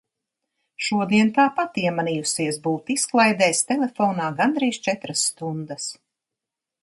Šodien 0.85 1.27
tāpat 1.35 1.77
iemanījusies 1.81 2.57
būt 2.63 2.89
izklaidēs 2.95 3.61
telefonā 3.73 4.33
gandrīz 4.41 4.79
četras 4.89 5.27
stundas... 5.33 5.89